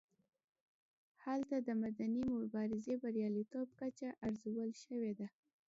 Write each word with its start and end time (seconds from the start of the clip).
هلته 1.23 1.55
د 1.67 1.69
مدني 1.83 2.23
مبارزې 2.39 2.93
د 2.97 2.99
بریالیتوب 3.01 3.67
کچه 3.79 4.09
ارزول 4.27 4.71
شوې 4.83 5.11
ده. 5.19 5.27